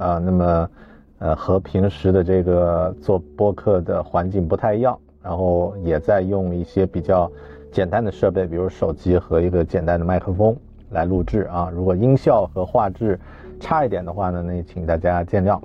[0.00, 0.70] 啊，那么，
[1.18, 7.30] 呃，和平时的这个做播客的环境不太一样，然后也在用一些比较
[7.70, 10.56] 简单的设备，比如手机和一个简单的麦克风
[10.88, 11.70] 来录制啊。
[11.70, 13.20] 如果音效和画质
[13.60, 15.60] 差一点的话呢，那请大家见谅。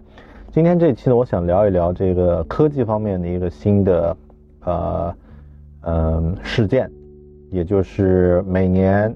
[0.51, 4.17] 今天这期呢，我想聊一聊这个科技方面的一个新的
[4.65, 5.15] 呃
[5.83, 6.91] 嗯事件，
[7.51, 9.15] 也就是每年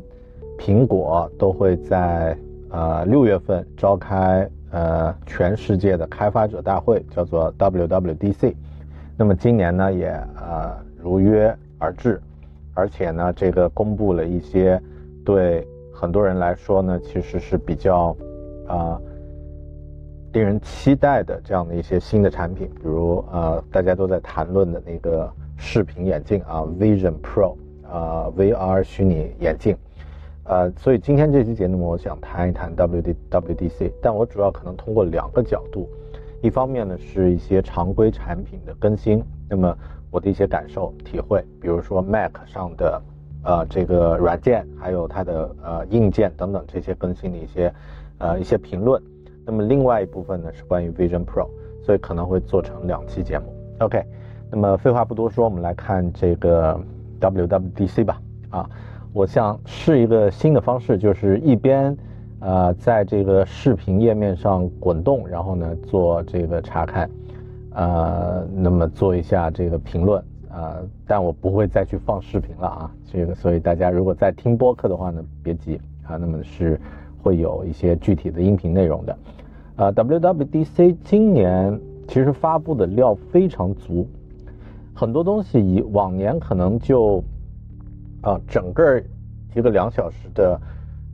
[0.58, 2.38] 苹果都会在
[2.70, 4.50] 呃六月份召开。
[4.72, 8.54] 呃，全世界的开发者大会叫做 WWDC，
[9.18, 12.22] 那么今年呢也呃如约而至，
[12.76, 14.80] 而且呢这个公布了一些
[15.26, 18.16] 对很多人来说呢其实是比较
[18.68, 19.02] 啊
[20.34, 25.28] 令人期待的这样的一些新的产品，比如呃大家都在谈论的那个
[25.58, 27.56] 视频眼镜啊 Vision Pro
[27.92, 29.76] 啊 VR 虚拟眼镜。
[30.50, 35.88] 呃，所以今天这期节目，我想谈一谈 WD WDC，但我主要可能通过两个角度，
[36.42, 39.78] 一方面呢是一些常规产品的更新，那么
[40.10, 43.00] 我的一些感受体会，比如说 Mac 上的
[43.44, 47.72] 呃这个软件，还有它的呃硬件等等这些更新的一些
[48.18, 49.00] 呃一些评论，
[49.46, 51.48] 那么另外一部分呢是关于 Vision Pro，
[51.84, 53.54] 所以可能会做成两期节目。
[53.82, 54.04] OK，
[54.50, 56.76] 那么废话不多说，我们来看这个
[57.22, 58.68] WWDC 吧，啊。
[59.12, 61.98] 我想试一个新的方式，就是一边，
[62.40, 67.10] 呃，在这个视频页面上滚动，然后呢做这个查看，
[67.72, 70.78] 呃，那么做一下这个评论，啊，
[71.08, 76.80] 但我不会再去放视频了啊，这个，所以大家如果在听播客的话呢，别急啊，那么是
[77.24, 79.18] 会有一些具体的音频内容的，
[79.78, 84.08] 呃，WWDC 今年其实发布的料非常足，
[84.94, 87.24] 很多东西以往年可能就。
[88.22, 89.02] 啊，整个
[89.56, 90.62] 一个两小时的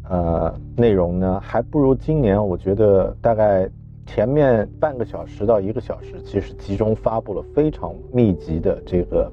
[0.10, 2.44] 呃内容呢，还不如今年。
[2.44, 3.70] 我觉得大概
[4.06, 9.32] 前面半个小时到一个小时，其实集中发布了非常密集的这个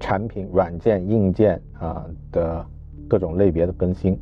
[0.00, 2.64] 产品、软件、硬件啊的
[3.08, 4.18] 各种类别的更新。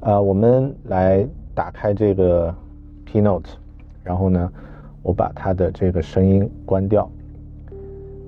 [0.00, 2.54] 呃，我们来打开这个
[3.10, 3.46] Keynote，
[4.02, 4.52] 然后呢，
[5.02, 7.10] 我把它的这个声音关掉。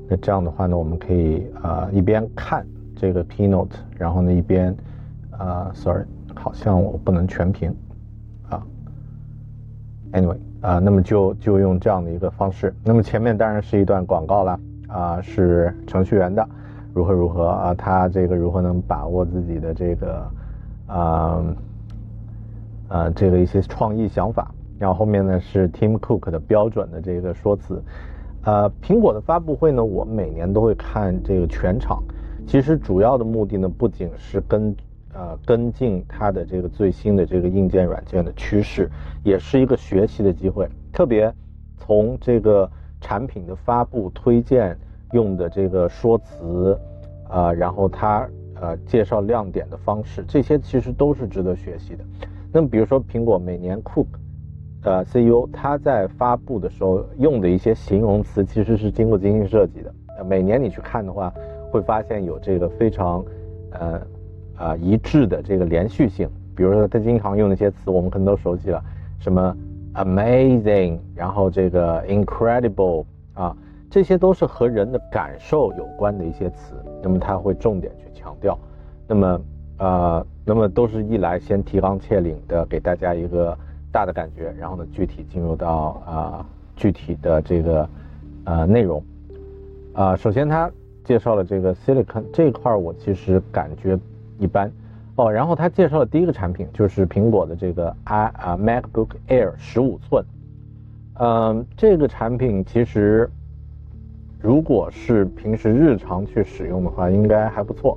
[0.08, 2.66] 那这样的话呢，我们可以啊一边看。
[2.96, 4.74] 这个 keynote，然后呢一边，
[5.30, 7.72] 啊，sorry，好像我不能全屏，
[8.48, 8.60] 啊
[10.12, 12.74] ，anyway，啊，那么就就用这样的一个方式。
[12.82, 16.48] 那么前面当然是一段广告了，啊，是程序员的，
[16.94, 20.30] 如何如何啊，他这个如何能把握自己的这个，
[20.86, 21.44] 啊，
[22.88, 24.50] 啊，这个一些创意想法。
[24.78, 27.82] 然后后面呢是 Tim Cook 的标准的这个说辞，
[28.44, 32.02] 呃，苹果的发布会呢，我每年都会看这个全场。
[32.46, 34.74] 其实主要的目的呢，不仅是跟
[35.12, 38.88] 呃跟进它的这个最新的这个硬件软件的趋势，
[39.24, 40.68] 也是一个学习的机会。
[40.92, 41.32] 特别
[41.76, 42.70] 从这个
[43.00, 44.78] 产品的发布、推荐
[45.12, 46.78] 用的这个说辞，
[47.28, 52.04] 啊，然后它呃介绍亮点的方式，这些其实都是值得学习的。
[52.52, 54.06] 那么比如说苹果每年 Cook，
[54.84, 59.92] 呃 CEO 他在发布的时候用的一些形容词，其实是经过精心设计的。
[60.24, 61.34] 每年你去看的话。
[61.71, 63.25] 会发现有这个非常，
[63.71, 64.00] 呃，
[64.56, 66.28] 啊一致的这个连续性。
[66.54, 68.82] 比如说他经常用那些词，我们可能都熟悉了，
[69.19, 69.54] 什么
[69.93, 73.55] amazing，然后这个 incredible，啊，
[73.91, 76.75] 这些都是和人的感受有关的一些词。
[77.03, 78.59] 那么他会重点去强调。
[79.06, 79.41] 那么，
[79.78, 83.55] 呃，那么都是一来先提纲挈领的给大家一个
[83.93, 87.88] 大的感觉，然后呢具体进入到啊具体的这个
[88.44, 89.05] 呃内容。
[89.93, 90.70] 啊，首先他。
[91.06, 93.97] 介绍了这个 Silicon 这块儿，我其实感觉
[94.41, 94.69] 一般
[95.14, 95.31] 哦。
[95.31, 100.25] 然后他介绍的第一个产品就是苹果的这个 i 啊 MacBook Air 十五寸。
[101.20, 103.31] 嗯，这个产品其实
[104.41, 107.97] 如果是平时日常去使用的话，应该还不错。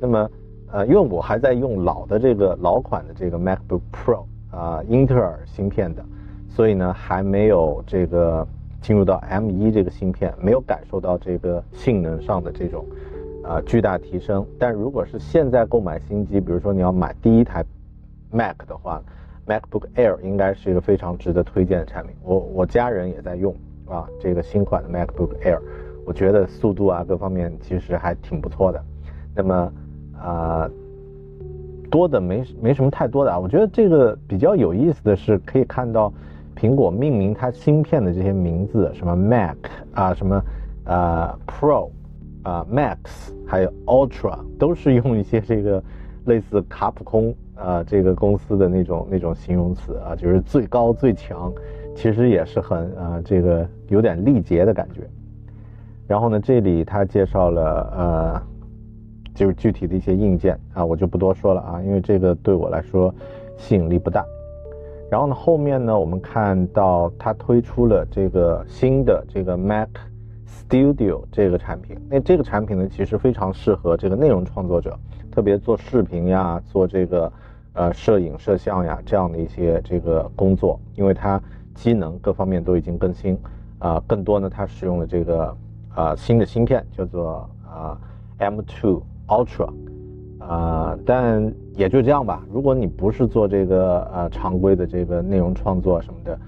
[0.00, 0.30] 那么
[0.72, 6.04] 呃，因为我还在用老的这个老款的这个 MacBook Pro 啊，英特尔芯片的，
[6.48, 8.44] 所以呢还没有这个。
[8.88, 12.86] 进入到 M1 这个芯片，没有感受到这个性能上的这种
[13.44, 14.46] 啊巨大提升。
[14.58, 17.62] 但如果是现在购买新机，比如说你要买第一台
[18.30, 19.02] Mac 的话
[19.46, 22.16] ，MacBook Air 应该是一个非常值得推荐的产品。
[22.24, 23.54] 我我家人也在用
[23.84, 25.60] 啊，这个新款的 MacBook Air，
[26.06, 28.82] 我觉得速度啊各方面其实还挺不错的。
[29.34, 29.72] 那么
[30.18, 30.70] 啊，
[31.90, 33.38] 多的没没什么太多的啊。
[33.38, 36.10] 我觉得这个比较有意思的是，可以看到
[36.58, 39.56] 苹果命名它芯片的这些名字，什么 Mac
[39.92, 40.42] 啊，什么
[40.84, 41.90] 呃 Pro
[42.42, 42.96] 啊 Max，
[43.46, 45.82] 还有 Ultra，都是用一些这个
[46.26, 47.34] 类似卡普空。
[47.60, 51.52] 啊，这个公司的那种那种形容词啊，就是最高最强，
[51.92, 55.02] 其实也是很啊，这个有点力竭的感觉。
[56.06, 58.42] 然后呢，这里他介绍了呃，
[59.34, 63.12] 就是具体的一些硬件啊，我就不多说了啊，因为这个对我来说
[63.56, 64.24] 吸引力不大。
[65.10, 69.88] 然后呢，后面呢，我们看到它推出了这个新的这个 Mac
[70.46, 74.98] Studio 这个产品，那这个产品呢，其实非常适合这个内容创作者，
[75.30, 77.32] 特别做视频呀，做这个。
[77.74, 81.40] 呃，摄影、摄像呀，这样的一些这个工作，因为它
[81.76, 83.38] 机能各方面都已经更新，
[83.78, 85.56] 啊，更多呢，它使用了这个
[85.94, 87.96] 啊新的芯片，叫做啊
[88.40, 89.72] M2 Ultra，
[90.48, 92.42] 啊，但也就这样吧。
[92.50, 96.38] 如果你不是做这个呃常规的这个内容创作什么的，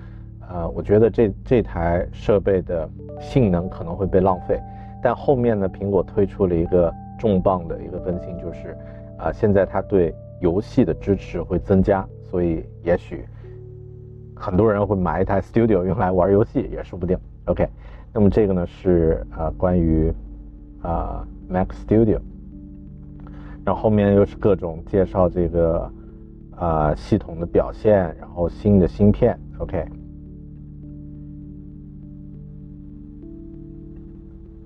[0.49, 2.89] 呃，我觉得这这台设备的
[3.21, 4.59] 性能可能会被浪费。
[5.03, 8.77] 但后面呢，苹果推出了一个重磅的一个更新，就是
[9.19, 13.25] 啊，现在它对游戏的支持会增加，所以也许
[14.35, 17.19] 很多人会买一台 Studio 用来玩游戏也说不定。
[17.45, 17.69] OK，
[18.15, 20.11] 那么这个呢是呃关于
[20.83, 22.19] 啊 Mac Studio，
[23.71, 25.89] 然后后面又是各种介绍这个
[26.57, 29.39] 啊系统的表现，然后新的芯片。
[29.59, 29.87] OK，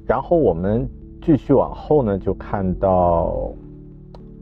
[0.07, 0.89] 然后我们
[1.21, 3.53] 继续往后呢，就看到。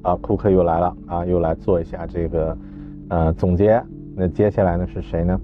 [0.02, 2.56] 啊，库克又来了啊，又来做一下这个
[3.08, 3.82] 呃总结。
[4.14, 5.40] 那接下来呢是谁呢？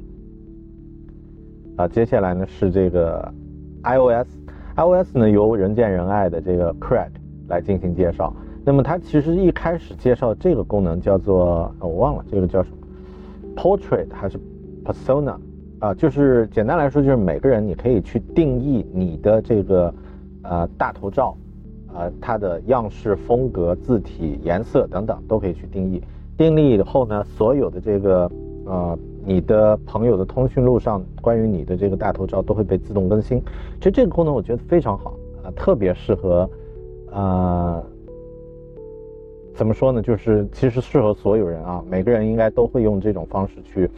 [1.76, 3.32] 啊，接下来呢是这个
[3.82, 7.10] iOS，iOS 呢由人见人爱的这个 Craig
[7.48, 8.32] 来进行介绍。
[8.68, 12.76] 那么它其实一开始介绍这个功能叫做我忘了这个叫什么
[13.56, 14.38] ，Portrait 还是
[14.84, 15.36] Persona
[15.78, 15.94] 啊？
[15.94, 19.94] 就是简单来说就是每个人你可以去定义你的这个
[20.42, 21.34] 呃大头照。
[21.94, 26.02] 呃，它的样式、风格、字体、颜色等等都可以去定义。
[26.36, 28.30] 定义以后呢，所有的这个
[28.66, 33.42] 呃，你的朋友的通讯录上关于你的这个大头照都会被自动更新。
[33.78, 36.48] 其实这个功能我觉得非常好啊，特别适合
[37.10, 37.82] 啊，
[39.58, 40.00] 怎么说呢？
[40.00, 43.90] 就是其实适合所有人啊，每个人应该都会用这种方式去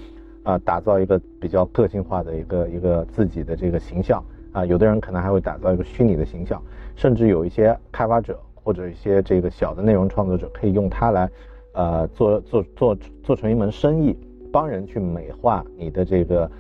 [0.43, 4.25] 啊，打造一个比较个性化的一个一个自己的这个形象。
[4.53, 6.61] 啊，有的人可能还会打造一个虚拟的形象，
[6.97, 11.31] 甚至有一些开发者或者一些这个小的内容创作者可以用它来，
[11.75, 14.17] 呃，做做做做成一门生意，
[14.51, 16.51] 帮人去美化你的这个，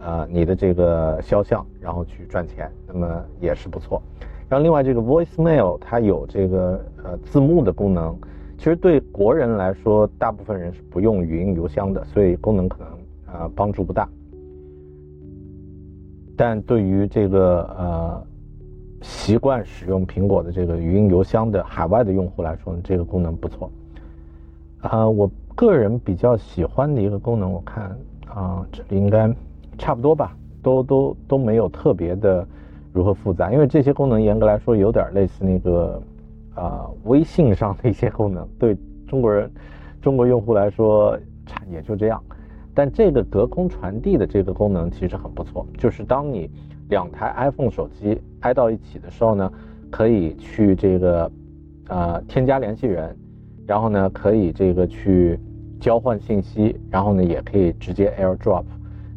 [0.00, 4.02] 呃，你的这个肖像，然后去赚钱，那么也是不错。
[4.48, 8.18] 然后另外这个 Voicemail 它有这个呃字幕的功能，
[8.60, 12.88] 其实对国人来说，大部分人是不用语音邮箱的，所以功能可能
[13.32, 14.06] 呃帮助不大。
[16.36, 18.22] 但对于这个呃
[19.00, 23.72] 习惯使用苹果的这个语音邮箱的海外的用户来说，呢，这个功能不错。
[24.82, 27.96] 啊，我个人比较喜欢的一个功能，我看
[28.28, 29.34] 啊，这里应该
[29.78, 32.46] 差不多吧，都都都没有特别的
[32.92, 36.02] 如何复杂，因为这些功能严格来说有点类似那个
[36.54, 38.76] 啊微信上的一些功能， 对
[39.06, 39.50] 中国人
[40.00, 42.22] 中国用户来说差也就这样。
[42.72, 46.50] 但这个隔空传递的这个功能其实很不错，就是当你
[46.88, 49.52] 两台 iPhone 手机挨到一起的时候呢，
[49.90, 51.30] 可以去这个
[51.88, 53.14] 呃添加联系人，
[53.66, 55.38] 然后呢可以这个去
[55.80, 58.64] 交换信息，然后呢也可以直接 AirDrop。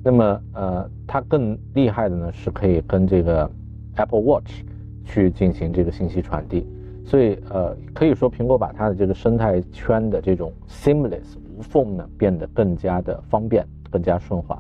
[0.03, 3.49] 那么呃它更厉害的呢是可以跟这个
[3.95, 4.63] Apple Watch
[5.05, 6.67] 去进行这个信息传递，
[7.05, 11.38] 所以呃可以说苹果把它的这个生态圈的这种 seamless。
[11.55, 14.60] 无缝呢变得更加的方便，更加顺滑。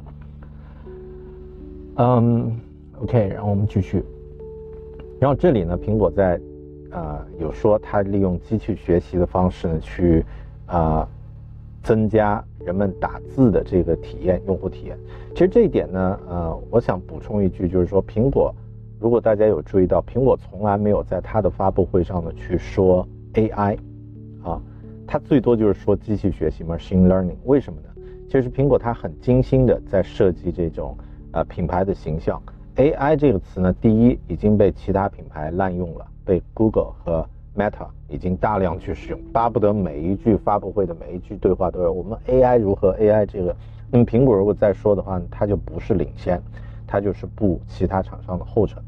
[1.95, 2.55] 嗯
[3.01, 4.05] ，OK，然后我们继续。
[5.19, 6.39] 然后这里呢，苹果在
[6.91, 10.23] 啊有说它利用机器学习的方式呢去
[10.67, 11.09] 啊
[11.81, 14.95] 增加人们打字的这个体验，用户体验。
[15.31, 18.53] 其实这一点呢，呃，我想补充一句，就是说苹果，
[19.03, 23.77] 如果大家有注意到，苹果从来没有在它的发布会上呢去说 AI
[24.41, 24.61] 啊。
[25.05, 27.89] 它最多就是说机器学习 （machine learning），为什么呢？
[28.29, 30.97] 其实苹果它很精心的在设计这种
[31.33, 32.41] 呃品牌的形象。
[32.77, 43.53] AI 这个词呢，第一已经被其他品牌滥用了，被 Google 和 Meta 已经大量去使用，巴不得每一句发布会的每一句对话都有我们 AI 如何 AI 这个。
[43.91, 46.41] 那么苹果如果再说的话，它就不是领先，
[46.87, 48.81] 它就是步其他厂商的后尘。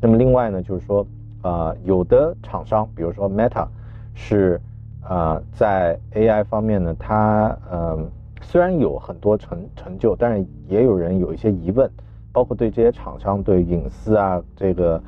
[0.00, 1.06] 那么另外呢，就是说，
[1.42, 3.66] 呃，有的厂商，比如说 Meta，
[4.14, 4.60] 是
[5.08, 8.08] 呃在 AI 方面呢，它嗯
[8.40, 11.90] 虽然有很多成成就，但是也有人有一些疑问，
[12.32, 15.02] 包括对这些厂商对隐私啊这个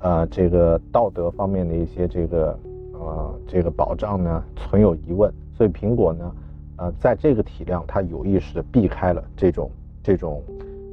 [0.00, 2.58] 呃这个道德方面的一些这个
[2.92, 6.32] 呃这个保障呢存有疑问，所以苹果呢。
[6.78, 9.70] 呃，在这个体量，它有意识的避开了这种
[10.02, 10.42] 这种，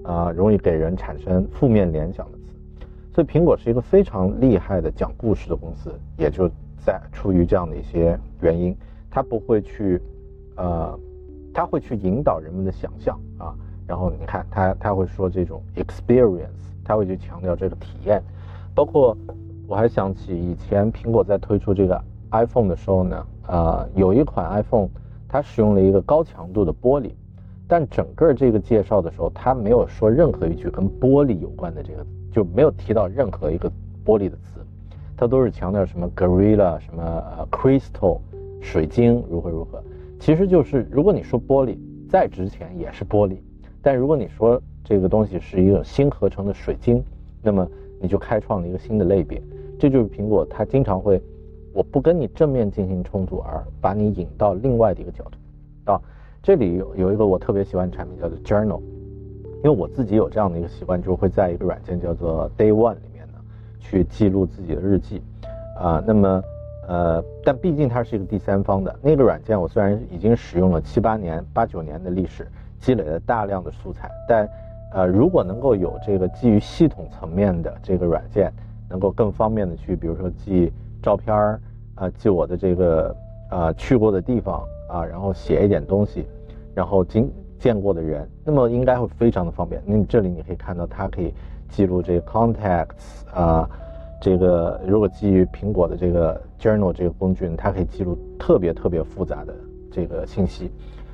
[0.03, 2.37] 啊，容易给人产生负面联想的。
[3.13, 8.75] 所以，苹果是一个非常厉害的讲故事的公司，也就在出于这样的一些原因，
[9.09, 10.01] 它不会去，
[10.55, 10.97] 呃，
[11.53, 13.53] 它会去引导人们的想象啊。
[13.87, 16.47] 然后你看，它它会说这种 experience，
[16.83, 18.21] 它会去强调这个体验。
[18.73, 19.17] 包括
[19.67, 22.01] 我还想起以前苹果在推出这个
[22.31, 24.89] iPhone 的时候呢，呃，有一款 iPhone。
[25.31, 27.11] 它使用了一个高强度的玻璃，
[27.67, 33.69] 但整个这个介绍的时候，它没有说任何一句跟玻璃有关的这个，就没有提到任何一个
[34.05, 34.59] 玻璃的词，
[35.17, 38.19] 它都是强调什么 gorilla 什么 crystal
[38.61, 39.81] 水晶如何如何，
[40.19, 41.77] 其实就是如果你说玻璃
[42.09, 43.37] 再值钱也是玻璃，
[43.81, 47.03] 但如果你说这个东西是一个新合成的水晶，
[47.41, 47.67] 那么
[48.01, 49.41] 你就开创了一个新的类别，
[49.77, 51.21] 这就是苹果它经常会。
[51.71, 55.91] 我不跟你正面进行冲突，而把你引到另外的一个角度。
[55.91, 56.01] 啊，
[56.41, 58.81] 这里有有一个我特别喜欢的产品叫做 Journal，
[59.63, 63.39] 因为我自己有这样的一个习惯，就会在一个软件叫做 Day One 里面呢，
[63.79, 65.21] 去记录自己的日记。
[65.77, 66.43] 啊，那么
[66.87, 72.47] 呃，但毕竟它是一个第三方的那个软件，我虽然已经使用了七八年、八九年的历史，
[72.79, 74.49] 积累了大量的素材，但
[74.93, 78.51] 呃，如果能够有这个基于系统层面的这个软件，
[78.89, 80.71] 能够更方便的去，比如说记。
[81.01, 81.61] 照片儿
[81.95, 83.15] 啊，记我的这个
[83.49, 86.27] 啊去过的地方啊，然后写一点东西，
[86.75, 89.81] 然后经见过的人，那么应该会非常的方便。
[89.85, 91.33] 那你这里你可以看到，它可以
[91.67, 93.69] 记录这个 contacts 啊，
[94.21, 99.53] 这个如果基于苹果的这个 journal 这个工具，它可以记录特别特别复杂的
[99.91, 100.71] 这个信息，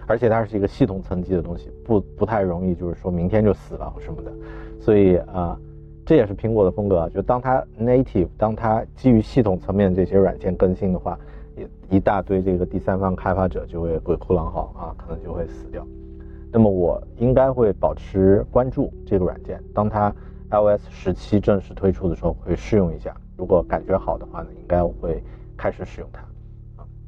[0.08, 4.32] 而且它是一个系统层级的东西，不不太容易就是说明天就死了什么的，
[4.80, 5.60] 所以啊。
[6.08, 11.18] 这也是苹果的风格，就当它 native，当它基于系统层面这些软件更新的话，
[11.58, 15.84] 一一大堆这个第三方开发者就会鬼哭狼嚎啊，可能就会死掉。
[16.56, 20.10] 那么我应该会保持关注这个软件，当它
[20.50, 25.22] iOS 十七正式推出的时候会试用一下，如果感觉好的话呢，应该我会
[25.58, 26.24] 开始使用它。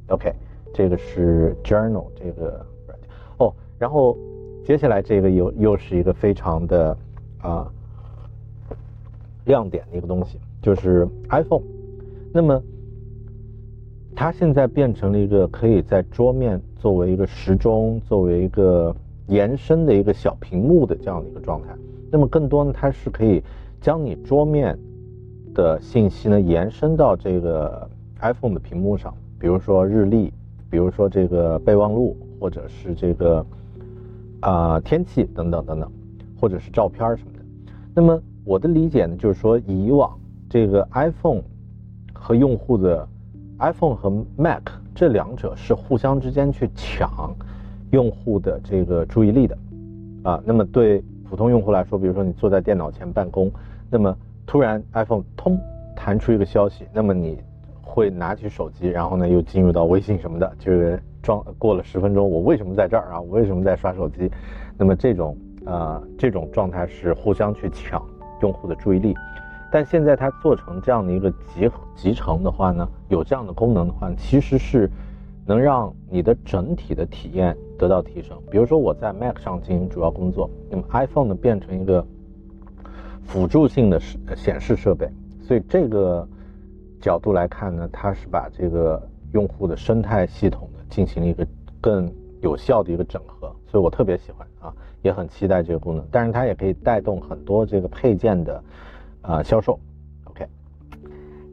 [0.08, 0.34] ，OK，
[0.74, 4.18] 这个是 Journal 这个软件哦，然后
[4.66, 6.94] 接下来这个又又是一个非常的
[7.40, 7.72] 啊。
[9.46, 11.62] 亮点的一个东西就是 iPhone，
[12.34, 12.62] 那么
[14.14, 18.94] 它现在变成了一个可以在桌面作为一个时钟、作为一个
[19.28, 21.68] 延伸的一个小屏幕的这样的一个状态。
[22.10, 23.42] 那么更多呢，它是可以
[23.80, 24.76] 将你桌面
[25.54, 27.88] 的信息呢延伸到这个
[28.20, 30.32] iPhone 的屏幕上，比如说日历，
[30.70, 33.46] 比如说这个备忘录，或者是这个
[34.40, 35.92] 啊天气等等等等，
[36.40, 37.72] 或者是照片什么的。
[37.94, 40.18] 那么我的理解呢，就是说，以往
[40.48, 41.42] 这个 iPhone
[42.14, 43.06] 和用户的
[43.58, 44.62] iPhone 和 Mac
[44.94, 47.34] 这两者是互相之间去抢
[47.90, 49.58] 用户的这个注意力的
[50.22, 50.42] 啊。
[50.44, 53.50] 那么对普通用户来说，比如说你坐在电脑前办公，
[53.90, 54.16] 那么
[54.46, 55.58] 突然 iPhone 通
[55.94, 57.38] 弹出一个消息，那么你
[57.82, 63.20] 会拿起手机，然后呢又进入到微信什么的，就是装过了十分钟，我为什么在这儿啊？
[63.20, 64.30] 我为什么在刷手机？
[64.76, 68.02] 那么这种啊这种状态是互相去抢。
[68.40, 69.16] 用户的注意力，
[69.68, 74.88] 但现在它做成这样的一个集集成的话呢，有这样的功能的话，其实是
[75.48, 78.38] 能让你的整体的体验得到提升。
[78.50, 82.06] 比如说我在 Mac 上进行主要工作，那么 iPhone 呢变成一个
[83.22, 83.98] 辅助性的
[84.36, 85.08] 显示设备，
[85.40, 86.28] 所以这个
[87.00, 89.02] 角度来看呢，它是把这个
[89.32, 91.46] 用户的生态系统呢进行了一个
[91.80, 92.12] 更
[92.42, 94.70] 有效的一个整合，所以我特别喜欢啊。
[95.00, 98.62] 也很期待这个功能，但是它也可以带动很多这个配件的
[99.22, 99.78] 啊销售。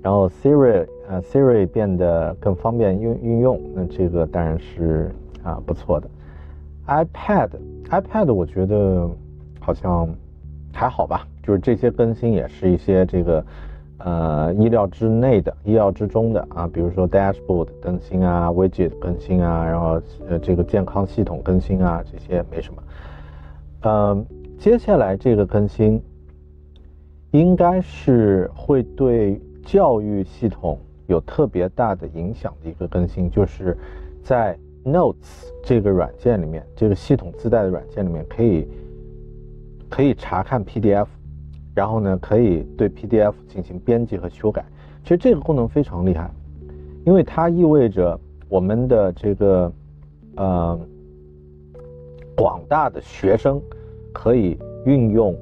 [0.06, 5.10] 然后 Siri 呃 Siri 变得更方便运运用，那这个当然是
[5.42, 6.08] 啊不错的。
[6.86, 7.50] iPad
[7.90, 9.10] iPad 我觉得
[9.60, 10.08] 好像
[10.72, 13.44] 还好吧，就是这些更新也是一些这个
[13.98, 22.84] 呃意料之内的、意料之中的啊，比如说 Dashboard 更新啊，Widget 更新啊，然后呃这个健康系统更新啊，这些没什么。
[23.82, 24.24] 嗯，
[24.60, 26.00] 接下来这个更新
[27.32, 33.76] 应该是会对教育系统有特别大的影响的一个更新，就是
[34.24, 38.68] 在 Notes 这个软件里面，这个系统自带的软件里面可以
[39.90, 41.08] 可以查看 PDF，
[41.74, 44.64] 然后呢可以对 PDF 进行编辑和修改。
[45.04, 46.30] 其实这个功能非常厉害，
[47.04, 49.72] 因为它意味着我们的这个
[50.36, 50.80] 呃
[52.36, 53.62] 广大的学生
[54.14, 55.36] 可以运用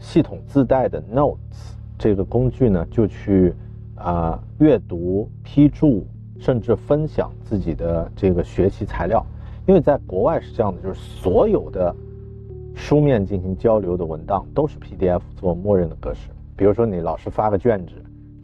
[0.00, 3.52] 系统自带的 Notes 这个工具呢，就去
[3.96, 6.06] 啊阅读、批注。
[6.40, 9.26] 甚至分享自己的这个学习材料，
[9.66, 11.92] 因为在国外是这样的，就是所有的
[12.76, 16.30] 书面进行交流的文档都是 PDF 做默认的格式。
[16.56, 17.94] 比如说你老师发个卷子，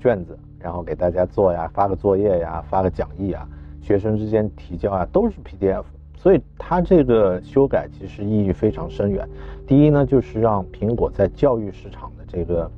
[0.01, 3.49] 卷子，然后给大家做呀，发个作业呀，发个讲义啊，
[3.81, 5.85] 学生之间提交啊，都是 PDF。
[6.17, 9.25] 所以它这个修改其实意义非常深远。
[9.69, 12.69] 第一呢，就是让苹果在教育市场的这个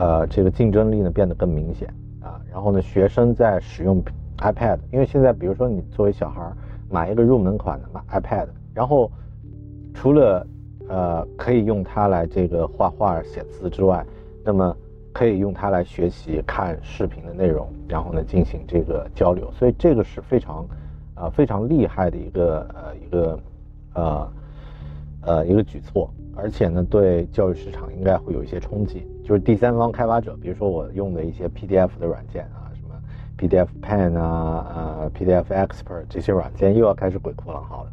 [0.00, 1.88] 呃这个竞争力呢变得更明显
[2.20, 2.40] 啊。
[2.50, 4.02] 然后呢，学生在使用。
[4.42, 6.50] iPad，因为现在比如说你作为小孩
[6.88, 9.12] 买一个入门款的买 iPad，然后
[9.92, 10.46] 除了
[10.88, 14.02] 呃可以用它来这个画画写字之外，
[14.42, 14.74] 那么
[15.12, 20.66] 可以用它来学习看视频的内容，然后呢进行这个交流，所以这个是非常
[21.14, 23.40] 啊非常厉害的一个呃一个
[23.92, 24.32] 呃
[25.26, 32.66] 呃一个举措，而且呢对教育市场应该会有一些冲击，就是第三方开发者，比如说我用的一些 PDF 的软件啊。
[32.74, 33.00] 什么
[33.38, 37.92] PDF Pen 啊，呃，PDF Expert 这些软件又要开始鬼哭狼嚎了。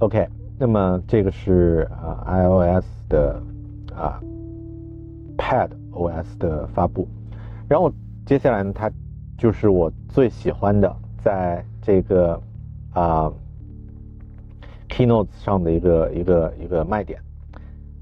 [0.00, 0.26] OK，
[0.58, 3.40] 那么这个是啊 iOS 的
[3.94, 4.20] 啊
[5.38, 7.06] Pad OS 的发布，
[7.68, 7.92] 然后
[8.24, 8.90] 接下来呢，它
[9.38, 10.92] 就是我最喜欢的，
[11.22, 12.42] 在这个
[12.94, 13.32] 啊
[14.88, 17.20] Keynotes 上的一个一个一个卖点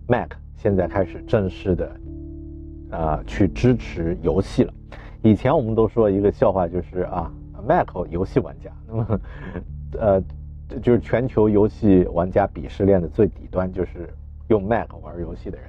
[0.08, 1.94] ，Mac 现在开始正式的
[2.94, 4.72] 啊去支持游戏了。
[5.22, 7.32] 以前我们都说一个笑话，就是啊
[7.66, 9.20] ，Mac 游戏玩家，那么，
[9.98, 10.22] 呃，
[10.82, 14.08] 就是全球游戏玩家鄙视链的最底端，就是
[14.48, 15.66] 用 Mac 玩游戏的人，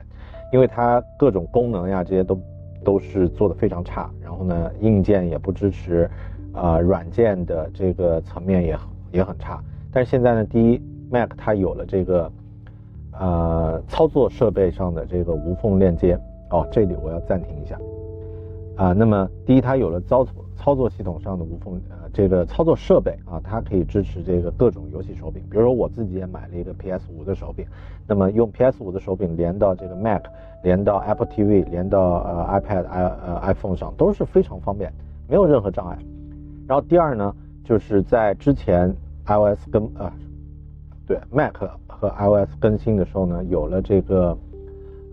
[0.52, 2.40] 因为它各种功能呀，这些都
[2.84, 6.10] 都是做的非常差，然后呢，硬件也不支持，
[6.52, 8.78] 啊，软件的这个层面也
[9.14, 9.64] 也很差。
[9.90, 12.32] 但是现在呢，第一，Mac 它有了这个，
[13.14, 16.20] 呃，操作设备上的这个无缝链接。
[16.56, 17.78] 哦，这里我要暂停一下。
[18.78, 25.42] 啊，那么第一，它有了操作操作系统上的无缝呃这个操作设备啊，它可以支持这个各种游戏手柄。
[25.50, 27.66] 比如说我自己也买了一个 PS 五的手柄，
[28.08, 30.24] 那么用 PS 五的手柄连到这个 Mac，
[30.64, 34.92] 连到 Apple TV，连到呃 iPad i 呃 iPhone 上都是非常方便，
[35.28, 35.98] 没有任何障碍。
[36.68, 38.94] 然后第二呢，就是在之前
[39.26, 40.12] iOS 跟呃
[41.08, 41.54] 对 Mac
[41.88, 44.38] 和 iOS 更新的时候呢，有了这个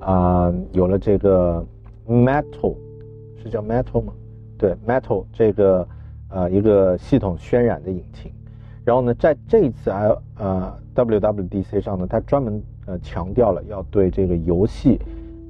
[0.04, 1.64] 啊有了这个
[2.06, 2.76] Metal。
[3.42, 4.12] 是叫 Metal 吗？
[4.56, 5.84] 对，Metal 这个
[6.28, 8.30] 呃一个系统渲染的引擎，
[8.84, 15.00] 然后呢，在这一次 I 呃 WWDC 上呢，它专门呃强调了要对这个游戏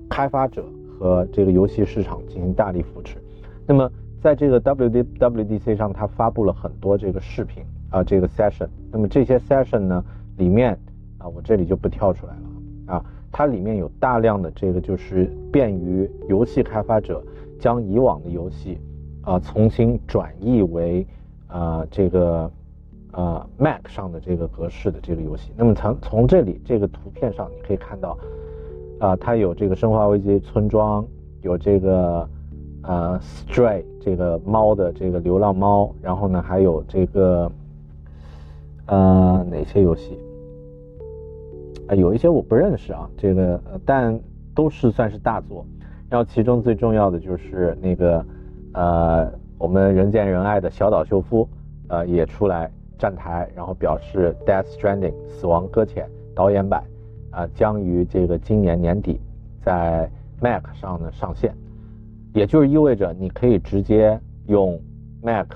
[0.09, 0.65] 开发者
[0.99, 3.19] 和这个游戏市场进行大力扶持。
[3.67, 3.91] 那么
[4.23, 8.69] 在这个 WWDC 上，它发布了很多这个视频啊，这个 session。
[8.91, 10.03] 那么这些 session 呢，
[10.39, 10.73] 里面
[11.19, 17.21] 啊，我这里就不跳出来了啊，它里面有大量的这个就是便于游戏开发者。
[17.59, 18.77] 将以往的游戏，
[19.23, 21.07] 啊，重新转译为，
[21.47, 22.51] 啊，这个，
[23.13, 25.53] 呃，Mac 上的这个格式的这个游戏。
[25.57, 28.19] 那么从从这里这个图片上，你可以看到，
[28.99, 31.05] 啊，它有这个《生化危机：村庄》，
[31.43, 32.29] 有这个，
[32.83, 37.53] 呃，Stray 这个猫的这个流浪猫，然后呢，还有这个，
[38.87, 40.19] 呃，哪些游戏？
[41.89, 44.19] 啊，有一些我不认识啊，这个，但
[44.55, 45.67] 都是算是大作。
[46.09, 48.25] 然后其中最重要的就是那个，
[48.75, 51.49] 呃，我们人见人爱的小岛秀夫，
[51.89, 56.85] 呃，也出来站台，然后表示《Death Stranding》死亡搁浅导演版，
[57.31, 59.19] 啊，将于这个今年年底
[59.63, 61.55] 在 Mac 上呢上线，
[62.35, 64.79] 也就是意味着你可以直接用
[65.23, 65.49] Mac，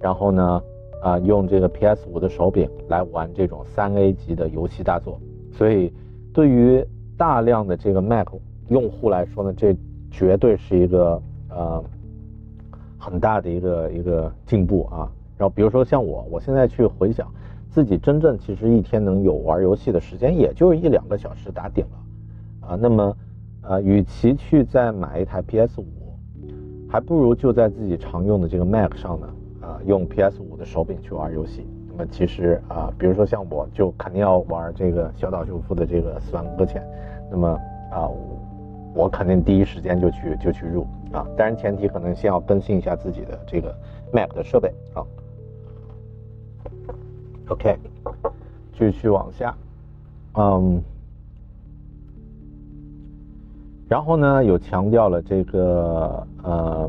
[0.00, 0.62] 然后呢，
[1.02, 5.20] 啊，用这个 PS 五的手柄来玩这种三 A 级的游戏大作，
[5.56, 5.90] 所以
[6.32, 6.84] 对于
[7.16, 8.28] 大量的这个 Mac。
[8.70, 9.76] 用户来说呢，这
[10.10, 11.84] 绝对是一个呃
[12.96, 15.04] 很大的一个一个进步啊。
[15.36, 17.30] 然后比如说像我，我现在去回想
[17.68, 22.78] 自己真正其实一天能有玩游戏的时间，也就一两个小时打顶了啊。
[22.80, 23.14] 那么
[23.60, 25.84] 呃，与其去再买一台 PS 五，
[26.88, 29.28] 还不如就在自己常用的这个 Mac 上呢
[29.84, 31.66] 用 PS 五的手柄去玩游戏。
[31.88, 36.82] 那么其实啊，比如说像我就肯定要玩这个小岛秀夫的这个《死亡搁浅》，
[37.30, 37.48] 那么
[37.90, 38.08] 啊。
[38.96, 41.26] 我肯定第一时间就去就去入啊。
[41.36, 43.74] 当然前提可能先要更新一下自己的这个
[44.12, 45.02] Mac 的设备啊。
[47.48, 47.76] OK，
[48.78, 49.52] 继续往下，
[50.34, 50.80] 嗯，
[53.88, 56.88] 然后呢，有强调了这个呃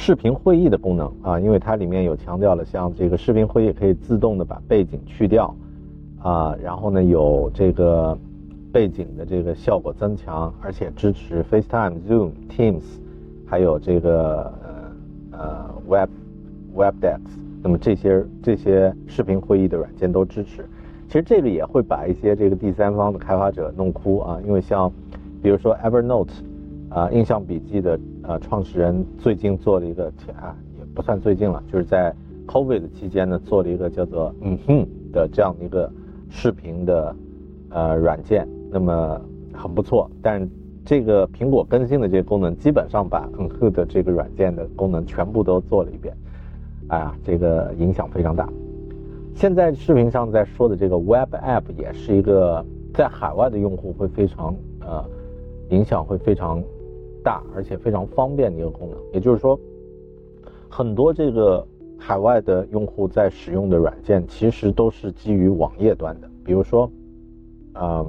[0.00, 5.52] 视频会议的功能啊，因为它里面有强调了，像这个视频会议可以自动的把背景去掉
[6.22, 8.16] 啊，然后呢有这个
[8.72, 12.84] 背景的这个效果增强，而且支持 FaceTime、Zoom、Teams，
[13.44, 14.52] 还有这个
[15.32, 16.10] 呃 Web
[16.76, 17.18] WebEx。
[17.60, 20.64] 那么这些这些视频会议的软件都支持，
[21.08, 24.90] 其实这个也会把一些这个第三方的开发者弄哭啊，因为像
[25.42, 26.30] 比如说 Evernote
[26.90, 30.06] 啊，印象笔记的呃创始人最近做了一个
[30.40, 32.14] 啊，也不算最近了，就是在
[32.46, 35.90] COVID 期间呢做了一个叫做嗯哼的这样的一个
[36.30, 37.14] 视频的
[37.70, 39.20] 呃软件，那么
[39.52, 40.48] 很不错，但
[40.84, 46.16] 这个苹果更新的这些功能基本上把嗯哼的这个软件的功能全部都做了一遍。
[46.88, 48.48] 哎呀，这个影响非常大。
[49.34, 55.04] 现在视频上在说的这个 Web App 也是一个在海外的用户会非常呃
[55.68, 56.62] 影响会非常
[57.22, 58.98] 大，而且非常方便的一个功能。
[59.12, 59.58] 也就是说，
[60.68, 61.66] 很多这个
[61.98, 66.90] 海外的用户在使用的软件其实都是基于网页端的，比如说
[67.72, 68.04] 啊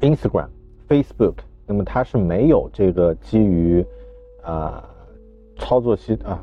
[0.00, 0.48] Instagram、
[0.88, 1.34] Facebook，
[1.66, 3.84] 那么它是没有这个基于
[4.42, 4.86] 啊。
[5.62, 6.42] 操作系啊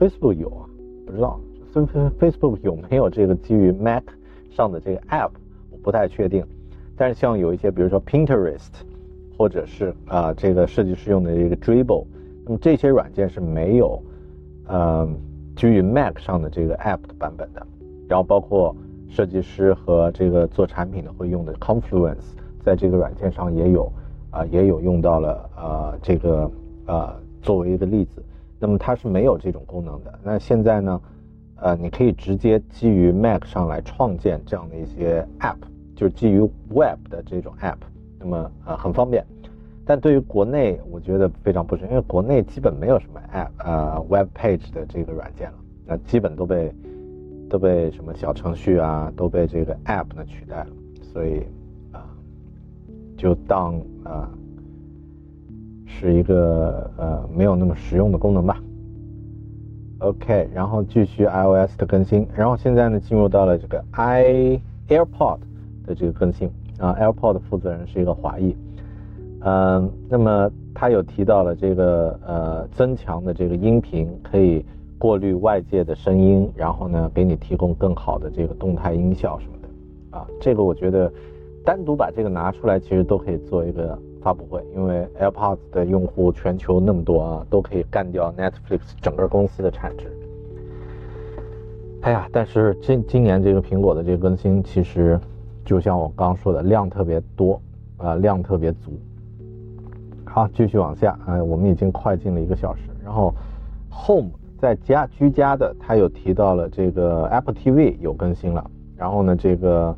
[0.00, 0.64] ，Facebook 有啊，
[1.04, 1.38] 不知道
[1.74, 4.04] ，Facebook 有没有这个基于 Mac
[4.50, 5.32] 上的这个 App，
[5.70, 6.42] 我不太确定。
[6.96, 8.70] 但是像有一些，比如说 Pinterest，
[9.36, 12.06] 或者是啊这个设计师用的一个 Dribble，
[12.44, 14.02] 那么这些软件是没有
[14.66, 15.08] 呃
[15.56, 17.66] 基于 Mac 上的这个 App 的版本的。
[18.08, 18.76] 然后包括
[19.08, 23.90] 设计师和这个做产品的会用的 Confluence，在这个软件上也有
[24.30, 26.50] 啊也有用到了呃这个
[26.86, 28.22] 呃作为一个例子。
[28.58, 30.18] 那么它是没有这种功能的。
[30.22, 31.00] 那现在呢，
[31.56, 35.56] 呃，你可以直接基于 Mac 上来创建这样的一些 App，
[35.94, 37.76] 就是基于 Web 的这种 App。
[38.24, 39.24] 那么呃很方便。
[39.84, 45.58] 但对于国内，我觉得非常不适，因为国内基本没有什么 App，呃，Web Page 的这个软件了。
[45.86, 46.74] 那基本都被
[47.50, 50.68] 都被什么小程序啊，都被这个 App 呢取代了。
[51.12, 51.42] 所以
[51.92, 52.02] 啊，
[53.16, 54.28] 就当啊。
[55.86, 58.60] 是一个呃没有那么实用的功能吧。
[59.98, 65.38] OK，然后继续 iOS 的更新，然后现在呢进入到了这个 i AirPod
[65.86, 68.56] 的这个更新啊，AirPods 的负责人是一个华裔，
[69.40, 74.64] 嗯，那么他有提到了这个呃增强的这个音频可以
[74.98, 81.12] 过滤外界的声音，然后呢给你提供更好的这个动态音效什么的啊，这个我觉得
[81.64, 83.98] 单独把这个拿出来其实都可以做一个。
[84.24, 90.10] 发布会，因为 AirPods 的用户全球那么多啊，都可以干掉 Netflix 整个公司的产值。
[92.00, 95.20] 哎呀，但是今今年这个苹果的这个更新，其实
[95.64, 97.60] 就像我刚刚说的，量特别多
[97.96, 98.92] 啊，量特别足。
[100.24, 102.82] 好，继续往下，哎，我们已经快进了一个小时。
[103.04, 103.32] 然后
[103.90, 108.70] Home 在家居家的，他有提到了这个 Apple TV 有更新了。
[108.96, 109.96] 然后呢，这个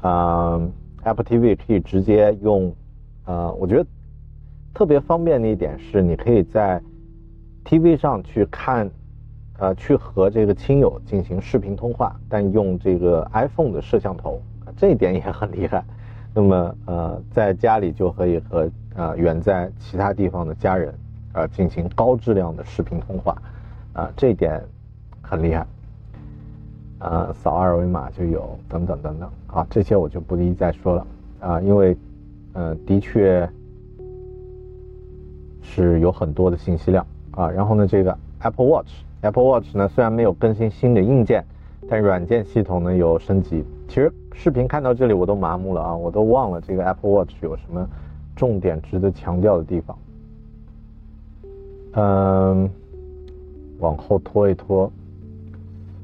[0.00, 0.60] 啊
[1.04, 2.74] Apple TV 可以直接用。
[3.24, 3.86] 呃，我觉得
[4.74, 6.82] 特别方便的一点是，你可以在
[7.64, 8.90] TV 上去看，
[9.60, 14.42] 呃，去和这个亲友进行视频通话，但用这个 iPhone 的摄像头，
[14.76, 15.84] 这一点也很厉害。
[16.34, 20.94] 那么，呃，在家里就可以和呃远在其他地方的家人，
[21.32, 23.36] 呃，进行高质量的视频通话，
[23.92, 24.62] 啊，这一点
[25.20, 25.66] 很厉害。
[26.98, 31.06] 呃，扫二维码就有，等等等等，啊，这些我就不一再说了，
[31.40, 31.96] 啊，因为。
[32.54, 33.48] 呃，的确
[35.62, 37.48] 是有很多的信息量啊。
[37.48, 41.42] 然后呢，这个 Apple Watch，Apple Watch 呢虽然没有更新新的硬件，
[41.88, 43.64] 但软件系统呢有升级。
[43.88, 47.86] 其实视频看到这里我都麻木了啊，我都忘了这个 Apple Watch 有什么
[48.34, 49.98] 重点值得强调的地方。
[51.92, 52.70] 嗯，
[53.78, 54.90] 往后拖一拖，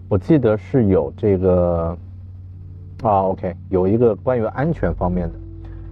[0.08, 1.96] 我记得是有这个
[3.02, 5.34] 啊，OK，有一个关于安全方面的。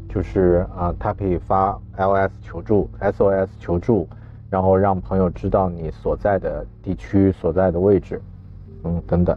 [0.09, 4.09] 就是啊，它可以发 LS 求助、SOS 求助，
[4.49, 8.23] 然后让朋友知道你所在的地区、所在的位置，
[8.85, 9.37] 嗯，等等。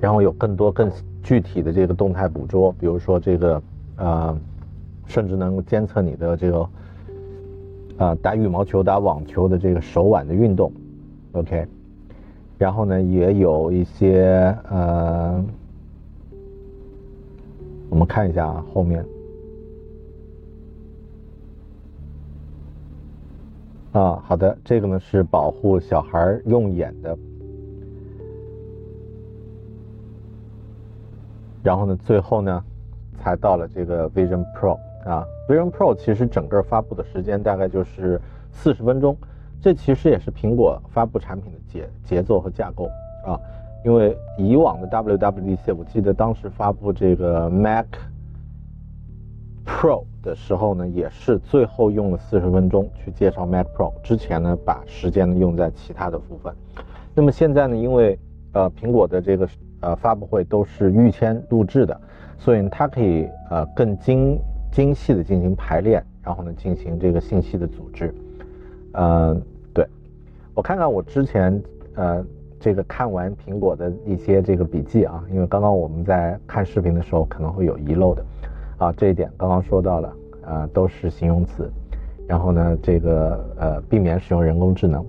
[0.00, 0.90] 然后有更多更
[1.22, 3.62] 具体的这个动态捕捉，比如说这个
[3.96, 4.38] 啊，
[5.06, 6.68] 甚至能监测你的这个
[7.98, 10.72] 啊打羽毛球、打网球的这个手腕的运动
[11.32, 11.66] ，OK。
[12.58, 15.44] 然后呢，也有一些呃。
[17.90, 19.04] 我们们看一下后面。
[23.92, 27.18] 啊，好的，这个呢是保护小孩用眼的。
[31.62, 32.64] 然后呢，最后呢，
[33.18, 38.18] 才到了这个 Vision Pro 啊，Vision Pro 其实整个发布的时间大概就是
[38.50, 39.14] 四十分钟，
[39.60, 42.86] 这其实也是苹果发布产品的节节奏和架构
[43.26, 43.38] 啊，
[43.84, 47.86] 因为以往的 WWDC，我记得当时发布这个 Mac
[49.66, 56.54] Pro 的时候呢，也是最后用了四十分钟去介绍 Mac Pro，之前呢把时间呢用在其他的部分，
[57.14, 58.18] 那么现在呢，因为
[58.52, 59.46] 呃苹果的这个。
[59.80, 62.00] 呃，发布会都是预先录制的，
[62.38, 64.38] 所以它可以呃更精
[64.70, 68.14] 精细的进行排练，然后呢进行这个信息的组织。
[68.92, 69.40] 嗯，
[69.72, 69.86] 对，
[70.54, 71.62] 我看看我之前
[71.94, 72.24] 呃
[72.58, 78.24] 这个看完苹果的一些这个笔记啊，因为刚刚我们在看视频的时候可能会有遗漏的。
[78.78, 80.12] 啊，这一点刚刚说到了，
[80.42, 81.70] 呃都是形容词，
[82.26, 85.04] 然后呢这个呃避免使用人工智能，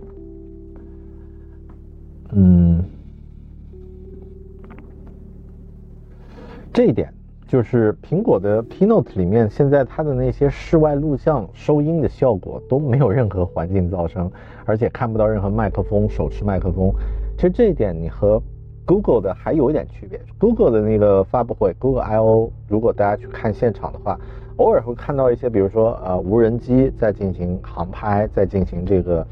[6.73, 7.13] 这一点
[7.47, 14.31] 就是苹果的 P Note 里面，现在它的那些室外录像收音的效果都没有任何环境噪声，
[14.63, 16.89] 而且看不到任何麦克风、手持麦克风。
[17.35, 18.41] 其实这一点你和
[18.85, 20.17] Google 的还有一点区别。
[20.39, 24.17] Google 的那个发布会，Google I/O，如果大家去看现场的话，
[24.55, 29.27] 偶尔会看到一些，比如说呃无人机在进行航拍，在进行这个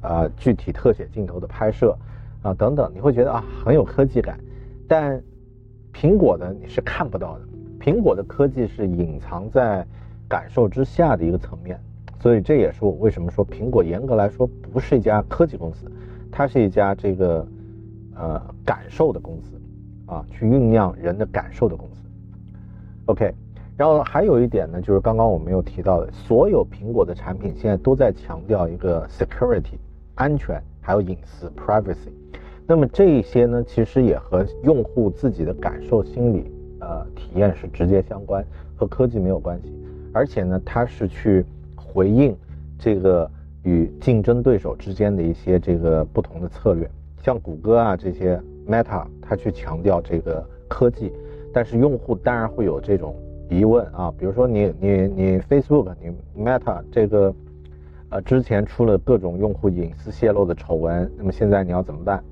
[0.00, 1.96] 呃具体特写镜头的拍摄
[2.42, 4.36] 啊等等，你会觉得啊很有科技感，
[4.88, 5.22] 但。
[5.92, 7.44] 苹果的你是看不到的，
[7.80, 9.86] 苹果的科技是隐藏在
[10.28, 11.78] 感受之下的一个层面，
[12.20, 15.90] 所以这也是我为什么说苹果严格来说不是一家科技公司，
[16.30, 17.46] 它是一家这个
[18.14, 19.60] 呃感受的公司
[20.06, 22.08] 啊，去酝酿人的感受的公司。
[23.06, 23.34] OK，
[23.76, 29.78] 然后还有一点呢，就是刚刚我没有提到的，所有苹果的产品现在都在强调一个 security
[30.14, 32.10] 安全，还有隐私 privacy。
[32.70, 39.74] 那么这一些呢，其实也和用户自己的感受、心理、呃体验是直接相关，和科技没有关系。
[40.12, 42.32] 而且呢，它是去回应
[42.78, 43.28] 这个
[43.64, 46.88] 与竞争对手之间的一些这个不同的策略。
[47.20, 51.12] 像谷歌啊这些 Meta，它去强调这个科技，
[51.52, 53.16] 但是用户当然会有这种
[53.48, 57.34] 疑问啊，比如说你你你 Facebook，你 Meta 这个
[58.10, 62.22] 呃之前出了各种用户隐私泄露的丑闻，那么现在你要怎么办？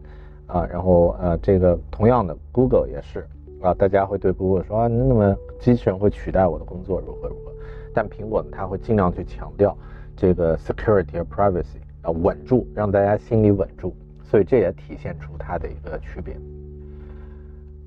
[0.48, 3.26] 啊，然后呃，这个同样的，Google 也是
[3.60, 7.52] 啊，大家会对 Google 说啊，那么机器人会取代我的工作，如何如何？
[7.92, 9.76] 但苹果呢，它会尽量去强调
[10.16, 16.34] 这个 security 和 privacy 啊，稳住，让大家心里稳住，所以这也体现出它的一个区别。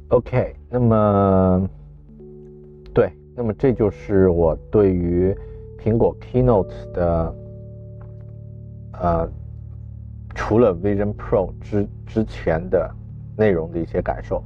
[0.10, 1.68] OK，那么
[2.94, 5.36] 对，那么这就是我对于
[5.84, 7.36] 苹果 Keynote 的
[8.94, 9.32] 呃。
[10.34, 12.90] 除了 Vision Pro 之之前的
[13.38, 14.44] 内容的一些感受，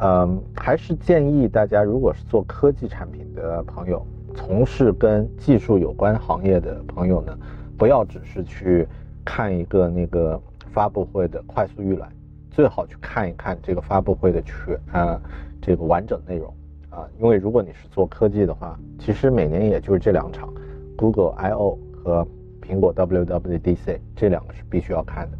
[0.00, 7.36] 嗯，还是建议大家，如果是做科技产品的朋友，从事跟技术有关行业的朋友呢，
[7.76, 8.86] 不要只是去
[9.24, 10.40] 看一个那个
[10.72, 12.08] 发布会的快速预览，
[12.50, 15.20] 最好去看一看这个发布会的全啊
[15.60, 16.54] 这个完整内容
[16.90, 20.52] 啊，因为如果你是做科技的话，其实每年也就是这两场
[20.96, 22.26] ，Google I/O 和。
[22.68, 25.38] 苹果 WWDC 这两个是必须要看的。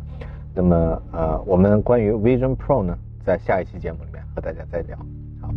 [0.54, 4.96] 那么，呃，我们关于 Vision Pro 呢，在下一期节目里面和大家再聊。
[5.40, 5.52] 好